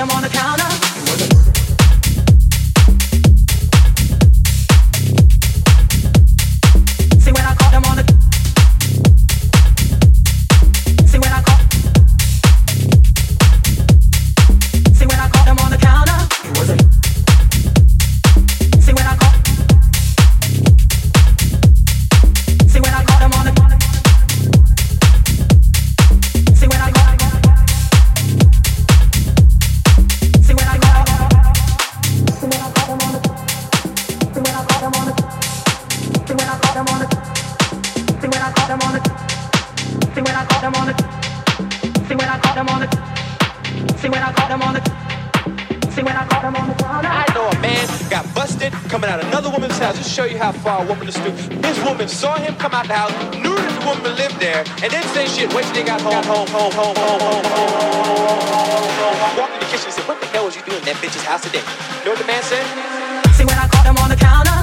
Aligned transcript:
I'm 0.00 0.08
on 0.10 0.22
the 0.22 0.28
counter. 0.28 0.87
I 46.18 47.30
know 47.32 47.46
a 47.46 47.60
man 47.60 47.86
got 48.10 48.26
busted 48.34 48.72
coming 48.90 49.08
out 49.08 49.22
another 49.24 49.50
woman's 49.50 49.78
house. 49.78 49.96
Just 49.96 50.10
show 50.10 50.24
you 50.24 50.36
how 50.36 50.50
far 50.50 50.82
a 50.82 50.86
woman 50.86 51.06
is 51.06 51.14
stupid. 51.14 51.62
This 51.62 51.78
woman 51.84 52.08
saw 52.08 52.36
him 52.36 52.56
come 52.56 52.74
out 52.74 52.88
the 52.88 52.94
house, 52.94 53.12
knew 53.36 53.54
this 53.54 53.84
woman 53.86 54.16
lived 54.16 54.40
there, 54.40 54.64
and 54.82 54.90
then 54.90 55.04
say 55.14 55.26
shit. 55.28 55.54
Wait 55.54 55.64
till 55.66 55.74
they 55.74 55.84
got 55.84 56.00
home, 56.00 56.24
home, 56.24 56.48
home, 56.48 56.72
home, 56.72 56.96
home, 56.96 57.20
home, 57.20 57.44
home, 57.44 57.70
home, 58.34 59.38
Walked 59.38 59.54
in 59.54 59.60
the 59.60 59.66
kitchen 59.66 59.86
and 59.86 59.94
said, 59.94 60.08
"What 60.08 60.20
the 60.20 60.26
hell 60.26 60.44
was 60.44 60.56
you 60.56 60.62
doing 60.62 60.78
in 60.78 60.86
that 60.86 60.96
bitch's 60.96 61.22
house 61.22 61.42
today?" 61.42 61.62
You 61.62 62.04
know 62.04 62.10
what 62.10 62.18
the 62.18 62.26
man 62.26 62.42
said? 62.42 62.66
See, 63.36 63.44
when 63.44 63.56
I 63.56 63.68
caught 63.68 63.86
him 63.86 63.96
on 64.02 64.10
the 64.10 64.16
counter. 64.16 64.57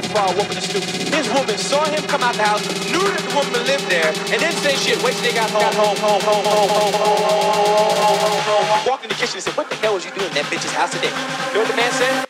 out 0.00 0.10
for 0.10 0.32
a 0.32 0.36
woman 0.36 0.54
to 0.54 0.60
stoop. 0.60 0.84
This 1.10 1.28
woman 1.32 1.58
saw 1.58 1.84
him 1.84 2.02
come 2.06 2.22
out 2.22 2.34
the 2.34 2.42
house, 2.42 2.62
knew 2.90 3.00
that 3.00 3.20
the 3.20 3.34
woman 3.34 3.52
lived 3.66 3.86
there, 3.88 4.08
and 4.32 4.40
then 4.40 4.52
said 4.52 4.76
shit, 4.76 5.02
wait 5.02 5.14
till 5.14 5.24
they 5.24 5.34
got 5.34 5.50
home, 5.50 5.74
home, 5.74 5.96
home, 5.96 6.20
home, 6.20 6.44
home, 6.44 6.68
home, 6.68 6.94
home, 6.94 7.20
home, 7.20 7.28
home, 7.28 8.18
home, 8.18 8.42
home. 8.42 8.86
Walked 8.86 9.04
in 9.04 9.08
the 9.08 9.14
kitchen 9.14 9.36
and 9.36 9.44
said, 9.44 9.56
what 9.56 9.68
the 9.68 9.76
hell 9.76 9.94
was 9.94 10.04
you 10.04 10.12
doing 10.12 10.28
in 10.28 10.34
that 10.34 10.46
bitch's 10.46 10.72
house 10.72 10.90
today? 10.92 11.12
You 11.48 11.54
know 11.54 11.60
what 11.60 11.68
the 11.68 11.76
man 11.76 11.92
said? 11.92 12.29